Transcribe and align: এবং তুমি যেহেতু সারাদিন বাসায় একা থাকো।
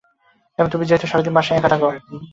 এবং 0.59 0.67
তুমি 0.69 0.83
যেহেতু 0.85 1.05
সারাদিন 1.07 1.33
বাসায় 1.37 1.57
একা 1.59 1.69
থাকো। 1.73 1.87